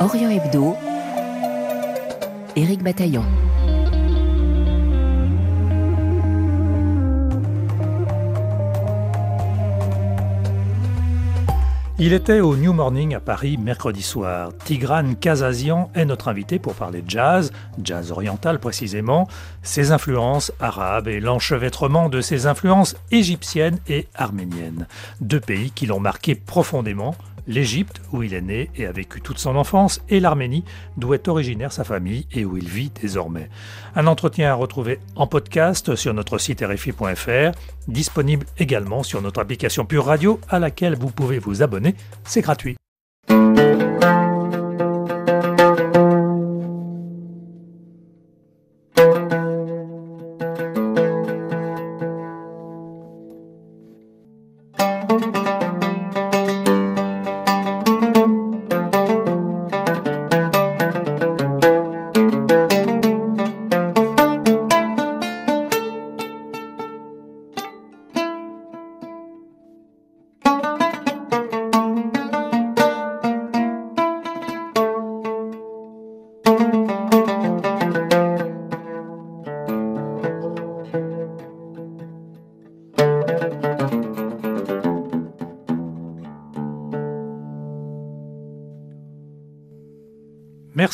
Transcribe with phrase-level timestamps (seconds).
[0.00, 0.76] Orient Hebdo,
[2.56, 3.24] Éric Bataillon.
[11.96, 14.50] Il était au New Morning à Paris mercredi soir.
[14.64, 17.52] Tigran Kazazian est notre invité pour parler de jazz,
[17.82, 19.28] jazz oriental précisément,
[19.62, 24.88] ses influences arabes et l'enchevêtrement de ses influences égyptiennes et arméniennes.
[25.20, 27.14] Deux pays qui l'ont marqué profondément
[27.46, 30.64] l'Égypte, où il est né et a vécu toute son enfance, et l'Arménie,
[30.96, 33.48] d'où est originaire sa famille et où il vit désormais.
[33.94, 37.56] Un entretien à retrouver en podcast sur notre site rfi.fr,
[37.88, 41.94] disponible également sur notre application Pure Radio à laquelle vous pouvez vous abonner,
[42.24, 42.76] c'est gratuit.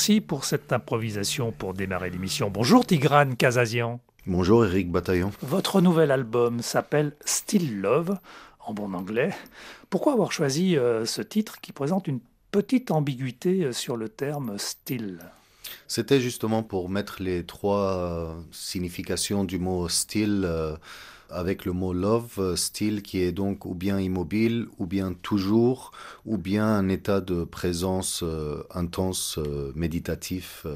[0.01, 2.49] Merci pour cette improvisation pour démarrer l'émission.
[2.49, 4.01] Bonjour Tigran Kazazian.
[4.27, 5.31] Bonjour Eric Bataillon.
[5.43, 8.17] Votre nouvel album s'appelle Still Love,
[8.61, 9.35] en bon anglais.
[9.91, 14.57] Pourquoi avoir choisi euh, ce titre qui présente une petite ambiguïté euh, sur le terme
[14.57, 15.19] still?
[15.87, 20.47] C'était justement pour mettre les trois euh, significations du mot still
[21.31, 25.93] avec le mot love, euh, style qui est donc ou bien immobile, ou bien toujours,
[26.27, 30.67] ou bien un état de présence euh, intense, euh, méditatif.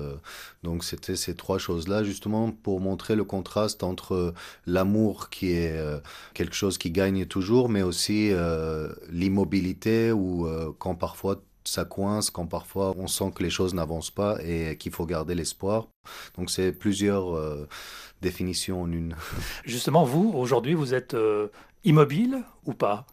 [0.63, 4.35] donc c'était ces trois choses-là, justement pour montrer le contraste entre
[4.67, 5.77] l'amour qui est
[6.35, 8.33] quelque chose qui gagne toujours, mais aussi
[9.11, 14.39] l'immobilité ou quand parfois ça coince, quand parfois on sent que les choses n'avancent pas
[14.43, 15.89] et qu'il faut garder l'espoir.
[16.37, 17.35] Donc c'est plusieurs
[18.25, 19.15] définition en une.
[19.65, 21.49] Justement, vous, aujourd'hui, vous êtes euh,
[21.85, 23.07] immobile ou pas?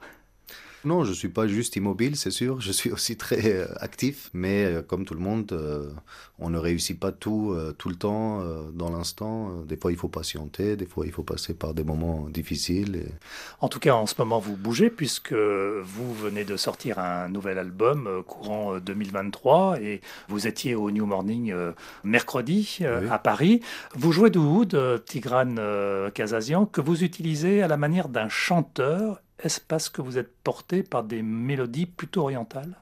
[0.84, 2.60] Non, je ne suis pas juste immobile, c'est sûr.
[2.60, 5.92] Je suis aussi très euh, actif, mais euh, comme tout le monde, euh,
[6.40, 8.44] on ne réussit pas tout tout le temps,
[8.74, 9.64] dans l'instant.
[9.68, 13.06] Des fois, il faut patienter, des fois, il faut passer par des moments difficiles.
[13.60, 17.60] En tout cas, en ce moment, vous bougez puisque vous venez de sortir un nouvel
[17.60, 21.54] album courant 2023 et vous étiez au New Morning
[22.04, 23.62] mercredi à Paris.
[23.94, 25.56] Vous jouez du oud, Tigran
[26.14, 30.84] Kazazian, que vous utilisez à la manière d'un chanteur est-ce parce que vous êtes porté
[30.84, 32.78] par des mélodies plutôt orientales?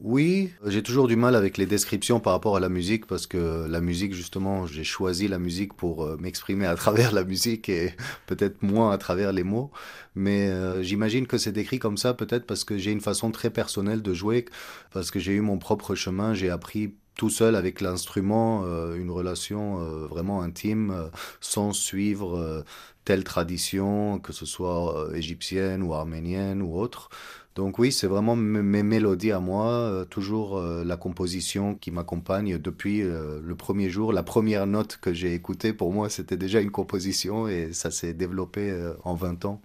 [0.00, 3.66] Oui, j'ai toujours du mal avec les descriptions par rapport à la musique parce que
[3.66, 7.94] la musique, justement, j'ai choisi la musique pour euh, m'exprimer à travers la musique et
[8.26, 9.70] peut-être moins à travers les mots.
[10.14, 13.48] Mais euh, j'imagine que c'est décrit comme ça peut-être parce que j'ai une façon très
[13.48, 14.44] personnelle de jouer,
[14.92, 19.10] parce que j'ai eu mon propre chemin, j'ai appris tout seul avec l'instrument, euh, une
[19.10, 21.10] relation vraiment intime,
[21.40, 22.64] sans suivre
[23.06, 27.08] telle tradition, que ce soit euh, égyptienne ou arménienne ou autre.
[27.54, 32.58] Donc oui, c'est vraiment mes mélodies à moi, euh, toujours euh, la composition qui m'accompagne
[32.58, 34.12] depuis le premier jour.
[34.12, 38.12] La première note que j'ai écoutée, pour moi, c'était déjà une composition et ça s'est
[38.12, 39.62] développé en 20 ans.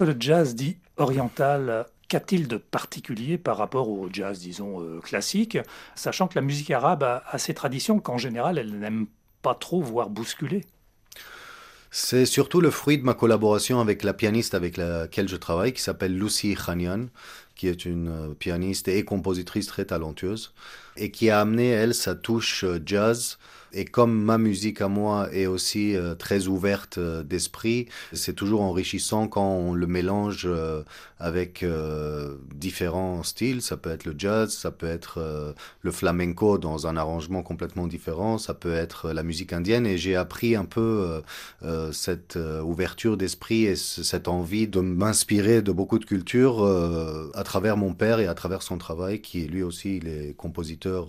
[0.00, 5.56] Le jazz dit oriental, qu'a-t-il de particulier par rapport au jazz, disons, classique,
[5.94, 9.06] sachant que la musique arabe a, ses traditions qu'en général, elle n'aime
[9.40, 10.64] pas trop voir bousculer?
[11.94, 15.82] C'est surtout le fruit de ma collaboration avec la pianiste avec laquelle je travaille, qui
[15.82, 17.08] s'appelle Lucy Khanian,
[17.54, 20.54] qui est une euh, pianiste et compositrice très talentueuse,
[20.96, 23.36] et qui a amené, elle, sa touche euh, jazz.
[23.74, 29.28] Et comme ma musique à moi est aussi euh, très ouverte d'esprit, c'est toujours enrichissant
[29.28, 30.48] quand on le mélange
[31.22, 31.64] euh, avec
[32.54, 33.62] différents styles.
[33.62, 38.38] Ça peut être le jazz, ça peut être le flamenco dans un arrangement complètement différent,
[38.38, 39.86] ça peut être la musique indienne.
[39.86, 41.22] Et j'ai appris un peu
[41.92, 46.62] cette ouverture d'esprit et cette envie de m'inspirer de beaucoup de cultures
[47.34, 51.08] à travers mon père et à travers son travail, qui lui aussi est compositeur,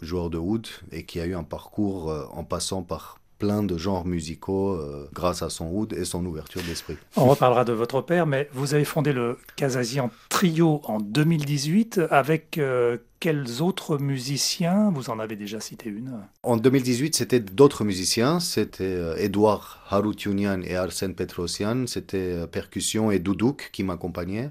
[0.00, 3.76] joueur de oud et qui a eu un parcours euh, en passant par plein de
[3.76, 6.96] genres musicaux euh, grâce à son oud et son ouverture d'esprit.
[7.16, 12.58] On reparlera de votre père, mais vous avez fondé le Kazazian Trio en 2018 avec
[12.58, 14.90] euh, quels autres musiciens?
[14.94, 16.12] Vous en avez déjà cité une.
[16.42, 18.40] En 2018, c'était d'autres musiciens.
[18.40, 21.86] C'était Edouard Haroutunian et Arsène Petrosian.
[21.86, 24.50] C'était percussion et doudouk qui m'accompagnaient.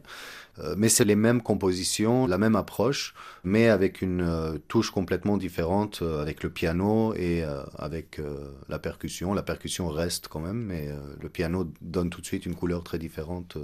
[0.62, 3.14] Euh, mais c'est les mêmes compositions, la même approche,
[3.44, 7.44] mais avec une euh, touche complètement différente euh, avec le piano et
[7.78, 8.22] avec
[8.68, 9.34] la percussion.
[9.34, 10.90] La percussion reste quand même, mais
[11.22, 13.58] le piano donne tout de suite une couleur très différente,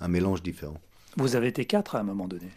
[0.00, 0.80] un mélange différent.
[1.16, 2.50] Vous avez été quatre à un moment donné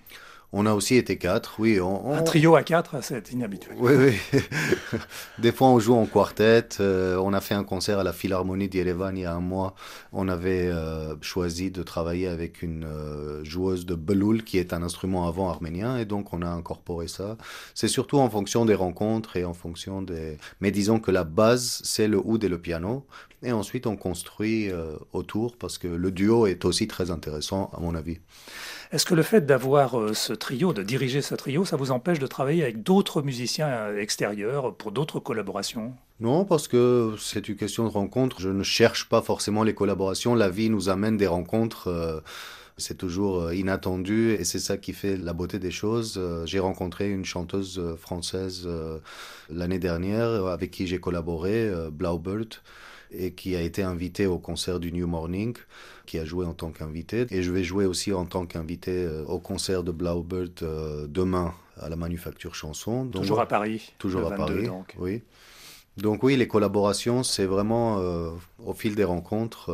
[0.52, 1.80] on a aussi été quatre, oui.
[1.80, 3.78] Un trio à quatre, c'est inhabituel.
[3.80, 4.40] Oui, oui.
[5.38, 6.70] Des fois, on joue en quartet.
[6.80, 9.76] Euh, on a fait un concert à la Philharmonie d'Yerevan il y a un mois.
[10.12, 14.82] On avait euh, choisi de travailler avec une euh, joueuse de beloul, qui est un
[14.82, 17.38] instrument avant arménien, et donc on a incorporé ça.
[17.76, 20.40] C'est surtout en fonction des rencontres et en fonction des...
[20.62, 23.06] Mais disons que la base, c'est le oud et le piano.
[23.44, 24.70] Et ensuite, on construit
[25.14, 28.18] autour, parce que le duo est aussi très intéressant, à mon avis.
[28.92, 32.18] Est-ce que le fait d'avoir euh, ce trio, de diriger ce trio, ça vous empêche
[32.18, 35.94] de travailler avec d'autres musiciens euh, extérieurs pour d'autres collaborations?
[36.20, 38.42] Non, parce que c'est une question de rencontre.
[38.42, 40.34] Je ne cherche pas forcément les collaborations.
[40.34, 41.88] La vie nous amène des rencontres.
[41.88, 42.20] Euh,
[42.80, 46.20] c'est toujours inattendu et c'est ça qui fait la beauté des choses.
[46.46, 48.68] J'ai rencontré une chanteuse française
[49.50, 52.62] l'année dernière avec qui j'ai collaboré, Blaubert
[53.12, 55.56] et qui a été invité au concert du New Morning,
[56.06, 57.26] qui a joué en tant qu'invité.
[57.32, 61.54] Et je vais jouer aussi en tant qu'invité euh, au concert de Blaubert euh, demain
[61.78, 63.08] à la Manufacture Chanson.
[63.08, 63.94] toujours à Paris.
[63.98, 64.66] Toujours à Paris.
[64.66, 64.96] Donc.
[64.98, 65.24] Oui.
[65.98, 68.32] Donc oui, les collaborations, c'est vraiment euh,
[68.64, 69.72] au fil des rencontres.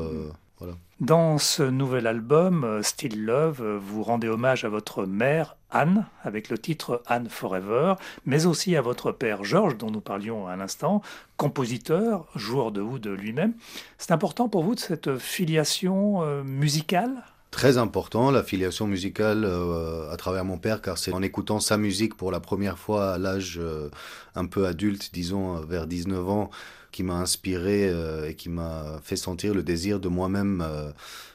[0.60, 0.74] Voilà.
[1.02, 6.57] Dans ce nouvel album, Still Love, vous rendez hommage à votre mère, Anne, avec le
[6.57, 11.02] titre Anne Forever, mais aussi à votre père Georges, dont nous parlions à l'instant,
[11.36, 13.54] compositeur, joueur de oud lui-même.
[13.98, 17.25] C'est important pour vous de cette filiation euh, musicale?
[17.52, 21.78] Très important, la filiation musicale euh, à travers mon père, car c'est en écoutant sa
[21.78, 23.90] musique pour la première fois à l'âge euh,
[24.36, 26.50] un peu adulte, disons vers 19 ans,
[26.95, 27.92] qui m'a inspiré
[28.27, 30.65] et qui m'a fait sentir le désir de moi-même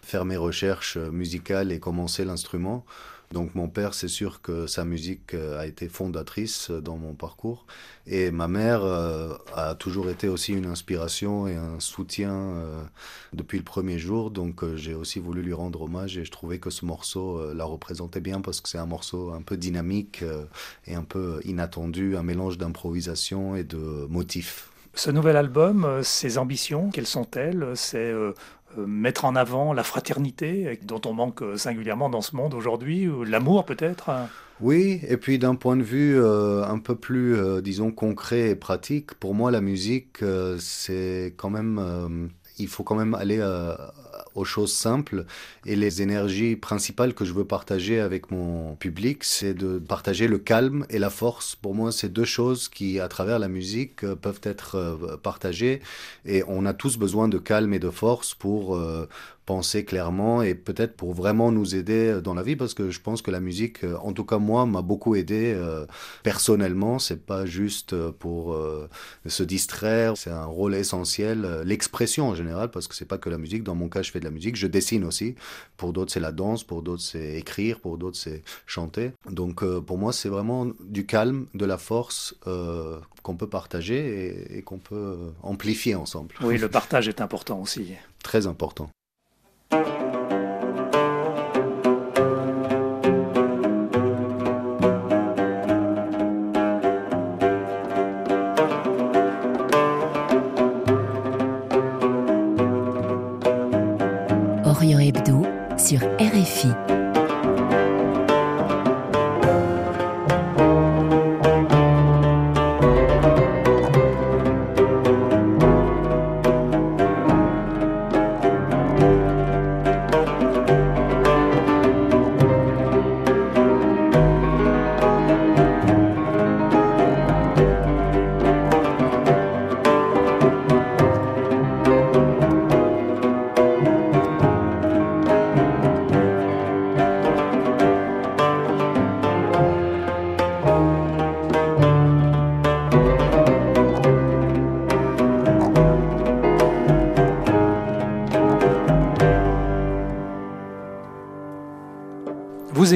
[0.03, 2.85] faire mes recherches musicales et commencer l'instrument.
[3.33, 7.65] Donc mon père, c'est sûr que sa musique euh, a été fondatrice dans mon parcours.
[8.09, 12.83] Et ma mère euh, a toujours été aussi une inspiration et un soutien euh,
[13.33, 14.33] depuis le premier jour.
[14.33, 18.21] Donc j'ai aussi voulu lui rendre hommage et je trouvais que ce morceau la représentait
[18.21, 20.25] bien parce que c'est un morceau un peu dynamique
[20.89, 24.71] et un peu inattendu, un mélange d'improvisation et de motifs.
[24.95, 28.13] Ce nouvel album, ses ambitions, quelles sont-elles C'est
[28.79, 33.25] euh, mettre en avant la fraternité dont on manque singulièrement dans ce monde aujourd'hui, ou
[33.25, 34.11] l'amour peut-être
[34.61, 38.55] Oui, et puis d'un point de vue euh, un peu plus, euh, disons, concret et
[38.55, 40.19] pratique, pour moi la musique,
[40.59, 42.31] c'est quand même...
[42.59, 43.41] il faut quand même aller
[44.35, 45.25] aux choses simples.
[45.67, 50.39] Et les énergies principales que je veux partager avec mon public, c'est de partager le
[50.39, 51.57] calme et la force.
[51.57, 55.81] Pour moi, c'est deux choses qui, à travers la musique, euh, peuvent être euh, partagées.
[56.25, 59.09] Et on a tous besoin de calme et de force pour, euh,
[59.51, 63.21] penser clairement et peut-être pour vraiment nous aider dans la vie parce que je pense
[63.21, 65.87] que la musique, en tout cas moi, m'a beaucoup aidé euh,
[66.23, 67.01] personnellement.
[67.01, 68.57] C'est pas juste pour
[69.27, 71.63] se distraire, c'est un rôle essentiel.
[71.65, 73.65] L'expression en général parce que c'est pas que la musique.
[73.65, 75.35] Dans mon cas, fais de la musique, je dessine aussi.
[75.77, 79.13] Pour d'autres, c'est la danse, pour d'autres, c'est écrire, pour d'autres, c'est chanter.
[79.29, 82.35] Donc pour moi, c'est vraiment du calme, de la force
[83.23, 86.35] qu'on peut partager et, et qu'on peut amplifier ensemble.
[86.43, 87.95] Oui, le partage est important aussi.
[88.23, 88.91] Très important.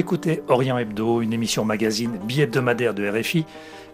[0.04, 3.46] Écoutez Orient Hebdo, une émission magazine bi-hebdomadaire de RFI,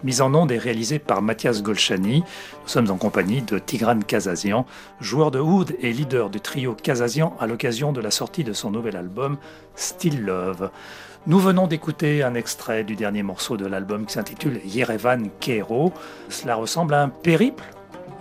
[0.02, 2.24] mise en onde et réalisée par Mathias Golchani.
[2.62, 4.66] Nous sommes en compagnie de Tigran Kazazian,
[5.00, 8.72] joueur de oud et leader du trio Kazazian à l'occasion de la sortie de son
[8.72, 9.36] nouvel album
[9.76, 10.70] Still Love.
[11.28, 15.92] Nous venons d'écouter un extrait du dernier morceau de l'album qui s'intitule Yerevan Kero.
[16.28, 17.62] Cela ressemble à un périple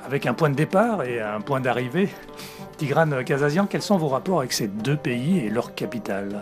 [0.05, 2.09] avec un point de départ et un point d'arrivée.
[2.77, 6.39] Tigran Kazazian, quels sont vos rapports avec ces deux pays et leur capitale?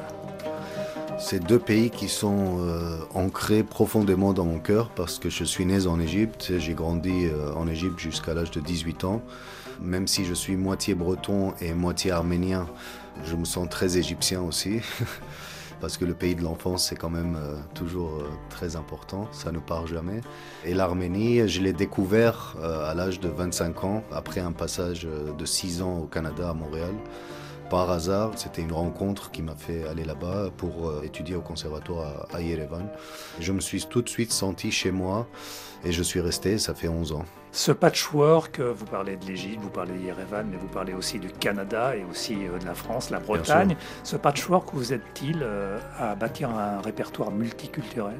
[1.20, 5.66] C'est deux pays qui sont euh, ancrés profondément dans mon cœur parce que je suis
[5.66, 9.22] né en Égypte, j'ai grandi euh, en Égypte jusqu'à l'âge de 18 ans.
[9.82, 12.68] Même si je suis moitié breton et moitié arménien,
[13.26, 14.80] je me sens très égyptien aussi.
[15.82, 19.60] parce que le pays de l'enfance, c'est quand même euh, toujours très important, ça ne
[19.60, 20.22] part jamais.
[20.66, 25.08] Et l'Arménie, je l'ai découvert à l'âge de 25 ans, après un passage
[25.38, 26.94] de 6 ans au Canada, à Montréal
[27.70, 28.32] par hasard.
[28.36, 32.88] C'était une rencontre qui m'a fait aller là-bas pour euh, étudier au conservatoire à, Yerevan.
[33.40, 35.28] Je me suis tout de suite senti chez moi
[35.84, 37.26] et je suis resté, ça fait 11 ans.
[37.52, 41.30] Ce patchwork, vous parlez de l'Égypte, vous parlez de Yerevan, mais vous parlez aussi du
[41.30, 43.76] Canada et aussi euh, de la France, la Bretagne.
[44.04, 48.20] Ce patchwork vous aide-t-il euh, à bâtir un répertoire multiculturel?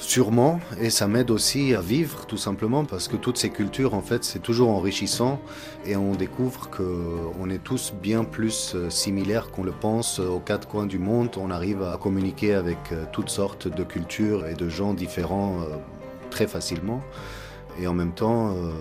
[0.00, 4.00] Sûrement, et ça m'aide aussi à vivre tout simplement parce que toutes ces cultures, en
[4.00, 5.40] fait, c'est toujours enrichissant
[5.84, 10.66] et on découvre qu'on est tous bien plus euh, similaires qu'on le pense aux quatre
[10.66, 11.28] coins du monde.
[11.36, 15.76] On arrive à communiquer avec euh, toutes sortes de cultures et de gens différents euh,
[16.30, 17.02] très facilement.
[17.78, 18.72] Et en même temps, euh,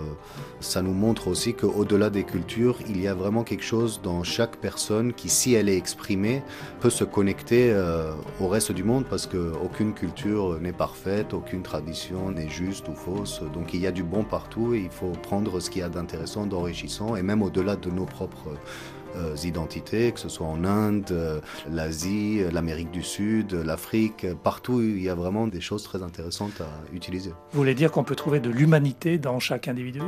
[0.60, 4.58] ça nous montre aussi qu'au-delà des cultures, il y a vraiment quelque chose dans chaque
[4.58, 6.42] personne qui, si elle est exprimée,
[6.80, 12.32] peut se connecter euh, au reste du monde parce qu'aucune culture n'est parfaite, aucune tradition
[12.32, 13.42] n'est juste ou fausse.
[13.54, 15.90] Donc il y a du bon partout et il faut prendre ce qu'il y a
[15.90, 18.50] d'intéressant, d'enrichissant et même au-delà de nos propres
[19.44, 21.40] identités, que ce soit en Inde, euh,
[21.72, 26.62] l'Asie, euh, l'Amérique du Sud, l'Afrique, partout il y a vraiment des choses très intéressantes
[26.62, 27.32] à utiliser.
[27.52, 30.02] Vous voulez dire qu'on peut trouver de l'humanité dans chaque individu?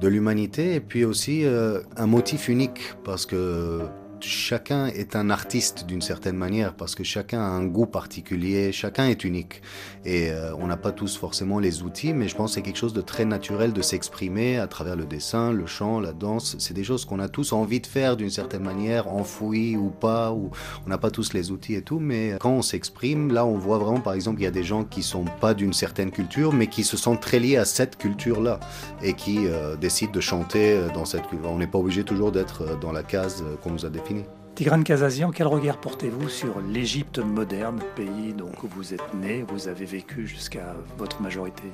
[0.00, 3.80] De l'humanité et puis aussi un motif unique parce que
[4.20, 9.06] chacun est un artiste d'une certaine manière parce que chacun a un goût particulier, chacun
[9.06, 9.62] est unique.
[10.04, 12.78] Et euh, on n'a pas tous forcément les outils, mais je pense que c'est quelque
[12.78, 16.56] chose de très naturel de s'exprimer à travers le dessin, le chant, la danse.
[16.58, 20.32] C'est des choses qu'on a tous envie de faire d'une certaine manière, enfouies ou pas,
[20.32, 20.50] ou
[20.86, 23.78] on n'a pas tous les outils et tout, mais quand on s'exprime, là on voit
[23.78, 26.68] vraiment par exemple il y a des gens qui sont pas d'une certaine culture, mais
[26.68, 28.60] qui se sentent très liés à cette culture-là
[29.02, 31.50] et qui euh, décident de chanter dans cette culture.
[31.50, 34.05] On n'est pas obligé toujours d'être euh, dans la case qu'on nous a définie.
[34.54, 39.84] Tigran Kazazian, quel regard portez-vous sur l'Égypte moderne, pays dont vous êtes né, vous avez
[39.84, 41.64] vécu jusqu'à votre majorité?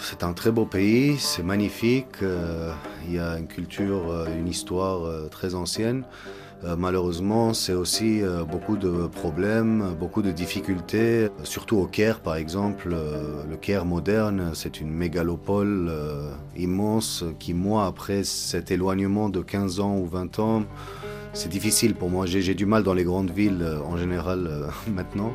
[0.00, 2.72] C'est un très beau pays, c'est magnifique, euh,
[3.06, 6.04] il y a une culture, euh, une histoire euh, très ancienne.
[6.78, 12.96] Malheureusement, c'est aussi beaucoup de problèmes, beaucoup de difficultés, surtout au Caire par exemple.
[13.50, 15.92] Le Caire moderne, c'est une mégalopole
[16.56, 20.62] immense qui, moi, après cet éloignement de 15 ans ou 20 ans,
[21.34, 22.26] c'est difficile pour moi.
[22.26, 25.32] J'ai du mal dans les grandes villes euh, en général euh, maintenant.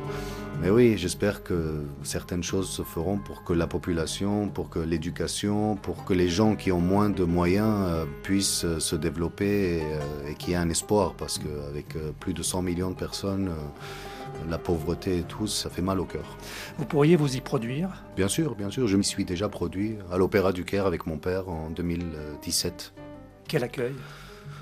[0.62, 5.76] Mais oui, j'espère que certaines choses se feront pour que la population, pour que l'éducation,
[5.76, 9.82] pour que les gens qui ont moins de moyens euh, puissent se développer
[10.28, 11.14] et, qu'il y ait un espoir.
[11.14, 13.50] Parce qu'avec plus de 100 millions de personnes,
[14.48, 16.36] la pauvreté et tout, ça fait mal au cœur.
[16.78, 18.04] Vous pourriez vous y produire?
[18.16, 18.86] Bien sûr, bien sûr.
[18.86, 22.92] Je m'y suis déjà produit à l'Opéra du Caire avec mon père en 2017.
[23.48, 23.94] Quel accueil?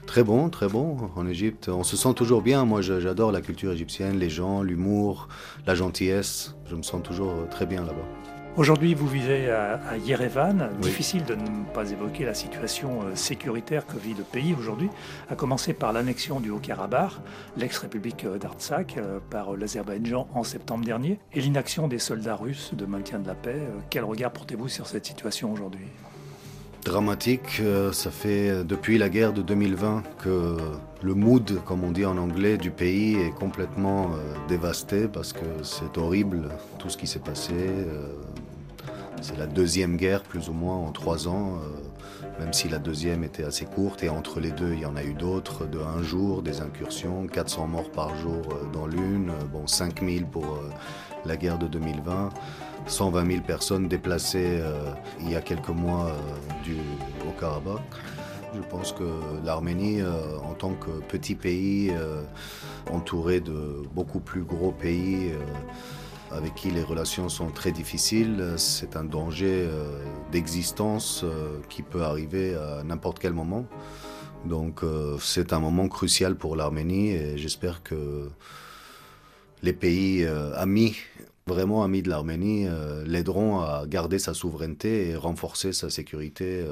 [0.08, 1.68] Très bon, très bon en Égypte.
[1.68, 2.64] On se sent toujours bien.
[2.64, 5.28] Moi, j'adore la culture égyptienne, les gens, l'humour,
[5.66, 6.56] la gentillesse.
[6.64, 8.06] Je me sens toujours très bien là-bas.
[8.56, 10.70] Aujourd'hui, vous vivez à, Yerevan.
[10.80, 14.88] Difficile de ne pas évoquer la situation euh, sécuritaire que vit le pays aujourd'hui,
[15.28, 17.12] à commencer par l'annexion du Haut-Karabakh,
[17.58, 22.86] l'ex-république euh, d'Artsakh, euh, par l'Azerbaïdjan en septembre dernier, et l'inaction des soldats russes de
[22.86, 23.60] maintien de la paix.
[23.90, 25.86] Quel regard portez-vous sur cette situation aujourd'hui?
[26.84, 27.60] Dramatique.
[27.60, 30.56] Euh, ça fait euh, depuis la guerre de 2020 que
[31.02, 35.44] le mood, comme on dit en anglais, du pays est complètement euh, dévasté parce que
[35.62, 37.54] c'est horrible tout ce qui s'est passé.
[39.20, 41.58] C'est la deuxième guerre plus ou moins en trois ans,
[42.38, 45.02] même si la deuxième était assez courte et entre les deux il y en a
[45.02, 48.42] eu d'autres de un jour, des incursions, 400 morts par jour
[48.72, 50.60] dans l'une, bon 5000 pour
[51.24, 52.30] la guerre de 2020.
[52.88, 57.82] 120 000 personnes déplacées euh, il y a quelques mois euh, au Karabakh.
[58.54, 59.04] Je pense que
[59.44, 61.92] l'Arménie, euh, en tant que petit pays
[62.90, 65.32] entouré de beaucoup plus gros pays,
[66.30, 69.68] avec qui les relations sont très difficiles, c'est un danger
[70.32, 71.24] d'existence
[71.68, 73.66] qui peut arriver à n'importe quel moment.
[74.46, 74.80] Donc
[75.20, 78.30] c'est un moment crucial pour l'Arménie et j'espère que
[79.62, 80.96] les pays amis
[81.46, 82.66] vraiment amis de l'Arménie
[83.06, 86.64] l'aideront à garder sa souveraineté et renforcer sa sécurité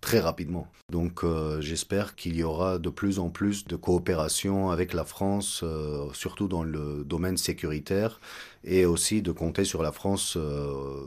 [0.00, 0.68] très rapidement.
[0.90, 5.60] Donc euh, j'espère qu'il y aura de plus en plus de coopération avec la France,
[5.62, 8.20] euh, surtout dans le domaine sécuritaire,
[8.64, 11.04] et aussi de compter sur la France euh,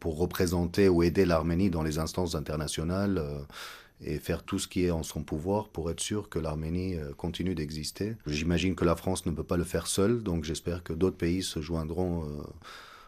[0.00, 3.22] pour représenter ou aider l'Arménie dans les instances internationales
[4.04, 7.54] et faire tout ce qui est en son pouvoir pour être sûr que l'Arménie continue
[7.54, 8.16] d'exister.
[8.26, 11.42] J'imagine que la France ne peut pas le faire seule, donc j'espère que d'autres pays
[11.42, 12.26] se joindront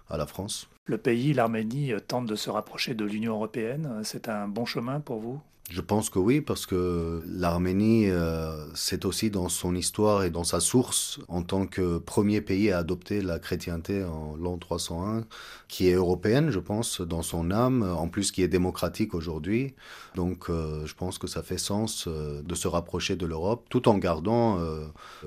[0.09, 0.69] à la France.
[0.87, 4.03] Le pays, l'Arménie, tente de se rapprocher de l'Union européenne.
[4.05, 5.41] C'est un bon chemin pour vous?
[5.71, 10.45] Je pense que oui, parce que l'Arménie, euh, c'est aussi dans son histoire et dans
[10.45, 15.25] sa source, en tant que premier pays à adopter la chrétienté en l'an 301,
[15.67, 19.75] qui est européenne, je pense, dans son âme, en plus qui est démocratique aujourd'hui.
[20.17, 23.89] Donc euh, je pense que ça fait sens euh, de se rapprocher de l'Europe, tout
[23.89, 24.59] en gardant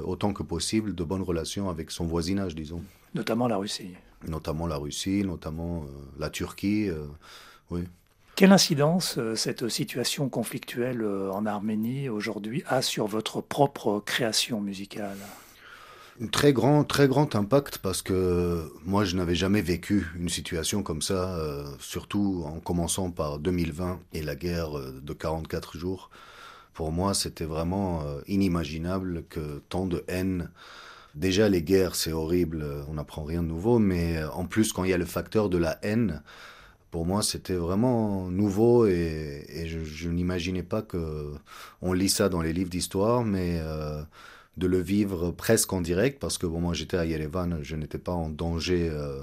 [0.03, 2.83] autant que possible de bonnes relations avec son voisinage, disons.
[3.15, 3.95] Notamment la Russie
[4.25, 5.87] notamment la Russie, notamment euh,
[6.19, 6.89] la Turquie.
[6.89, 7.05] Euh,
[7.69, 7.83] oui.
[8.35, 15.17] Quelle incidence euh, cette situation conflictuelle en Arménie aujourd'hui a sur votre propre création musicale?
[16.21, 20.81] Un très grand, très grand impact parce que moi je n'avais jamais vécu une situation
[20.81, 21.39] comme ça,
[21.79, 26.09] surtout en commençant par 2020 et la guerre de 44 jours.
[26.73, 30.49] Pour moi, c'était vraiment inimaginable que tant de haine
[31.15, 34.83] Déjà, les guerres, c'est horrible, on n'apprend rien de nouveau, mais euh, en plus, quand
[34.83, 36.21] il y a le facteur de la haine,
[36.91, 41.33] pour moi, c'était vraiment nouveau et, je, n'imaginais pas que
[41.81, 44.01] on lit ça dans les livres d'histoire, mais euh,
[44.57, 47.99] de le vivre presque en direct, parce que bon, moi j'étais à Yerevan, je n'étais
[47.99, 49.19] pas en danger, euh,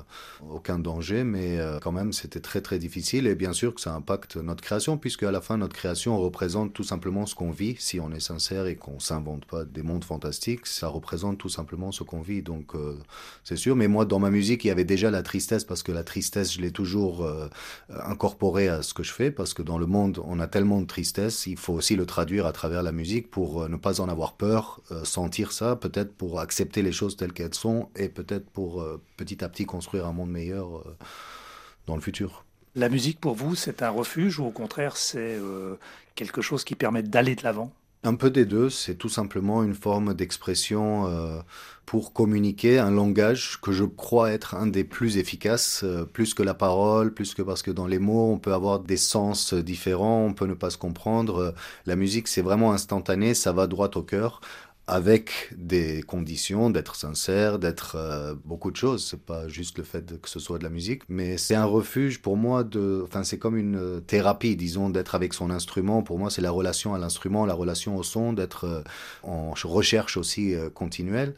[0.48, 3.94] aucun danger, mais euh, quand même c'était très très difficile, et bien sûr que ça
[3.94, 7.74] impacte notre création, puisque à la fin notre création représente tout simplement ce qu'on vit,
[7.80, 11.90] si on est sincère et qu'on s'invente pas des mondes fantastiques, ça représente tout simplement
[11.90, 12.96] ce qu'on vit, donc euh,
[13.42, 15.90] c'est sûr, mais moi dans ma musique il y avait déjà la tristesse, parce que
[15.90, 17.26] la tristesse je l'ai toujours
[17.88, 20.86] incorporée à ce que je fais, parce que dans le monde on a tellement de
[20.86, 24.34] tristesse, il faut aussi le traduire à travers la musique pour ne pas en avoir
[24.34, 29.00] peur, sans ça, peut-être pour accepter les choses telles qu'elles sont et peut-être pour euh,
[29.16, 30.96] petit à petit construire un monde meilleur euh,
[31.86, 32.44] dans le futur.
[32.74, 35.76] La musique pour vous, c'est un refuge ou au contraire c'est euh,
[36.14, 37.72] quelque chose qui permet d'aller de l'avant?
[38.06, 41.42] Un peu des deux, c'est tout simplement une forme d'expression
[41.86, 46.52] pour communiquer un langage que je crois être un des plus efficaces, plus que la
[46.52, 50.34] parole, plus que parce que dans les mots on peut avoir des sens différents, on
[50.34, 51.54] peut ne pas se comprendre.
[51.86, 54.42] La musique c'est vraiment instantané, ça va droit au cœur
[54.86, 59.06] avec des conditions d'être sincère, d'être euh, beaucoup de choses.
[59.06, 62.20] C'est pas juste le fait que ce soit de la musique, mais c'est un refuge
[62.20, 66.02] pour moi de, enfin c'est comme une euh, thérapie, disons, d'être avec son instrument.
[66.02, 68.82] Pour moi, c'est la relation à l'instrument, la relation au son, d'être euh,
[69.22, 71.34] en recherche aussi continuelle,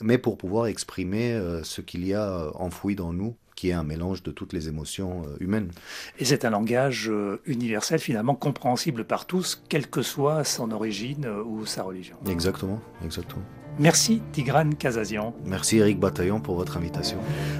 [0.00, 4.22] mais pour pouvoir exprimer ce qu'il y a enfoui dans nous qui est un mélange
[4.22, 5.70] de toutes les émotions euh, humaines.
[6.18, 11.26] Et c'est un langage euh, universel, finalement compréhensible par tous, quelle que soit son origine
[11.26, 12.16] euh, ou sa religion.
[12.28, 13.42] Exactement, exactement.
[13.78, 15.34] Merci Tigran Kazazian.
[15.46, 17.16] Merci Eric Bataillon pour votre invitation.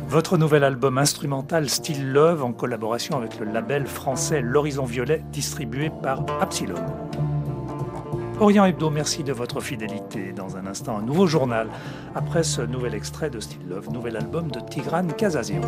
[0.09, 5.91] Votre nouvel album instrumental Still Love en collaboration avec le label français L'Horizon Violet distribué
[6.03, 6.85] par Absilon.
[8.41, 10.33] Orient Hebdo, merci de votre fidélité.
[10.35, 11.69] Dans un instant, un nouveau journal.
[12.15, 15.61] Après ce nouvel extrait de Still Love, nouvel album de Tigran Kazazian.